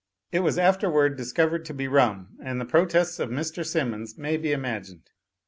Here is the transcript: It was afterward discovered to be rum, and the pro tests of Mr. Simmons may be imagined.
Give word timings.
It 0.31 0.39
was 0.39 0.57
afterward 0.57 1.15
discovered 1.15 1.63
to 1.65 1.75
be 1.75 1.87
rum, 1.87 2.29
and 2.43 2.59
the 2.59 2.65
pro 2.65 2.87
tests 2.87 3.19
of 3.19 3.29
Mr. 3.29 3.63
Simmons 3.63 4.17
may 4.17 4.35
be 4.35 4.51
imagined. 4.51 5.11